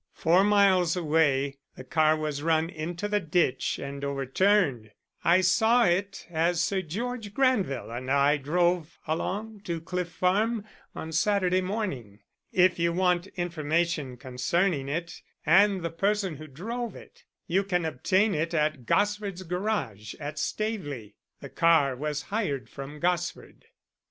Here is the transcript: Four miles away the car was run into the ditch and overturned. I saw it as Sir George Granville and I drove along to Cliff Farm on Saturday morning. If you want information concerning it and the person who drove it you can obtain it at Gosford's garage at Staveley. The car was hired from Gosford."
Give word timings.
Four 0.15 0.43
miles 0.43 0.95
away 0.95 1.59
the 1.75 1.83
car 1.83 2.17
was 2.17 2.41
run 2.41 2.71
into 2.71 3.07
the 3.07 3.19
ditch 3.19 3.77
and 3.77 4.03
overturned. 4.03 4.89
I 5.23 5.41
saw 5.41 5.83
it 5.83 6.25
as 6.31 6.59
Sir 6.59 6.81
George 6.81 7.35
Granville 7.35 7.91
and 7.91 8.09
I 8.09 8.37
drove 8.37 8.97
along 9.05 9.59
to 9.65 9.79
Cliff 9.79 10.09
Farm 10.09 10.65
on 10.95 11.11
Saturday 11.11 11.61
morning. 11.61 12.17
If 12.51 12.79
you 12.79 12.91
want 12.91 13.27
information 13.37 14.17
concerning 14.17 14.89
it 14.89 15.21
and 15.45 15.83
the 15.85 15.91
person 15.91 16.37
who 16.37 16.47
drove 16.47 16.95
it 16.95 17.23
you 17.45 17.63
can 17.63 17.85
obtain 17.85 18.33
it 18.33 18.55
at 18.55 18.87
Gosford's 18.87 19.43
garage 19.43 20.15
at 20.19 20.39
Staveley. 20.39 21.13
The 21.41 21.49
car 21.49 21.95
was 21.95 22.23
hired 22.23 22.71
from 22.71 22.99
Gosford." 22.99 23.65